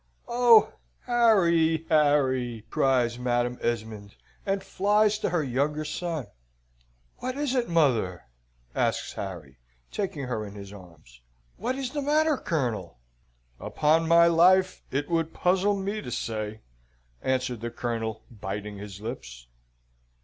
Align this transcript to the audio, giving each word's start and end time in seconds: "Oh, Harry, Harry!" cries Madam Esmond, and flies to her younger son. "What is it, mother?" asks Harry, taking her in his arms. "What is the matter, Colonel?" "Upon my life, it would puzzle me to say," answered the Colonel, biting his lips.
"Oh, 0.27 0.73
Harry, 1.01 1.85
Harry!" 1.87 2.65
cries 2.71 3.19
Madam 3.19 3.59
Esmond, 3.61 4.15
and 4.47 4.63
flies 4.63 5.19
to 5.19 5.29
her 5.29 5.43
younger 5.43 5.85
son. 5.85 6.25
"What 7.17 7.37
is 7.37 7.53
it, 7.53 7.69
mother?" 7.69 8.23
asks 8.73 9.13
Harry, 9.13 9.59
taking 9.91 10.23
her 10.23 10.43
in 10.43 10.55
his 10.55 10.73
arms. 10.73 11.21
"What 11.57 11.75
is 11.75 11.91
the 11.91 12.01
matter, 12.01 12.35
Colonel?" 12.35 12.97
"Upon 13.59 14.07
my 14.07 14.25
life, 14.25 14.81
it 14.89 15.07
would 15.07 15.35
puzzle 15.35 15.75
me 15.77 16.01
to 16.01 16.09
say," 16.09 16.61
answered 17.21 17.61
the 17.61 17.69
Colonel, 17.69 18.23
biting 18.31 18.79
his 18.79 19.01
lips. 19.01 19.45